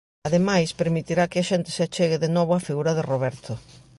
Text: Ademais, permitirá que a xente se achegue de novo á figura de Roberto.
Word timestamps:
Ademais, 0.27 0.77
permitirá 0.81 1.23
que 1.31 1.39
a 1.39 1.47
xente 1.49 1.69
se 1.75 1.81
achegue 1.87 2.17
de 2.23 2.29
novo 2.37 2.51
á 2.57 2.59
figura 2.67 2.91
de 2.97 3.03
Roberto. 3.11 3.53